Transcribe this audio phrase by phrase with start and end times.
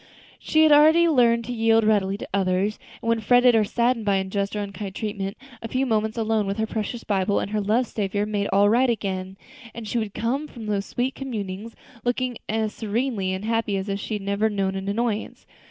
[0.39, 0.71] She had
[1.11, 4.95] learned to yield readily to others, and when fretted or saddened by unjust or unkind
[4.95, 8.67] treatment, a few moments alone with her precious Bible and her loved Saviour made all
[8.67, 9.37] right again,
[9.75, 14.15] and she would come from those sweet communings looking as serenely happy as if she
[14.15, 15.45] had never known an annoyance.